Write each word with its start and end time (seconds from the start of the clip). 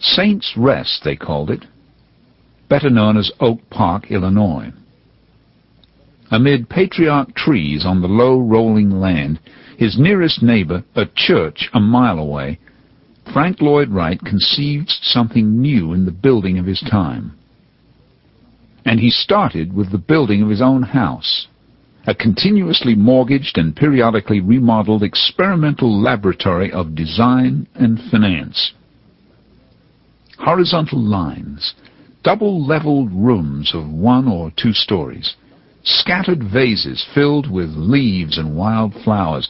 Saints 0.00 0.54
Rest, 0.56 1.02
they 1.04 1.16
called 1.16 1.50
it, 1.50 1.64
better 2.68 2.90
known 2.90 3.16
as 3.16 3.32
Oak 3.40 3.60
Park, 3.70 4.10
Illinois. 4.10 4.72
Amid 6.30 6.68
patriarch 6.68 7.34
trees 7.34 7.84
on 7.86 8.00
the 8.00 8.08
low 8.08 8.38
rolling 8.38 8.90
land, 8.90 9.40
his 9.76 9.98
nearest 9.98 10.42
neighbor, 10.42 10.84
a 10.94 11.06
church 11.06 11.70
a 11.72 11.80
mile 11.80 12.18
away, 12.18 12.58
Frank 13.32 13.60
Lloyd 13.60 13.90
Wright 13.90 14.20
conceived 14.20 14.88
something 14.88 15.60
new 15.60 15.92
in 15.92 16.04
the 16.04 16.12
building 16.12 16.58
of 16.58 16.66
his 16.66 16.80
time. 16.80 17.36
And 18.84 19.00
he 19.00 19.10
started 19.10 19.74
with 19.74 19.90
the 19.90 19.98
building 19.98 20.42
of 20.42 20.48
his 20.48 20.62
own 20.62 20.82
house, 20.82 21.46
a 22.06 22.14
continuously 22.14 22.94
mortgaged 22.94 23.58
and 23.58 23.76
periodically 23.76 24.40
remodeled 24.40 25.02
experimental 25.02 26.00
laboratory 26.00 26.72
of 26.72 26.94
design 26.94 27.66
and 27.74 28.00
finance. 28.10 28.72
Horizontal 30.48 30.98
lines, 31.02 31.74
double-leveled 32.22 33.12
rooms 33.12 33.74
of 33.74 33.86
one 33.86 34.26
or 34.26 34.50
two 34.56 34.72
stories, 34.72 35.36
scattered 35.82 36.42
vases 36.42 37.06
filled 37.14 37.50
with 37.50 37.68
leaves 37.76 38.38
and 38.38 38.56
wild 38.56 38.94
flowers, 39.04 39.46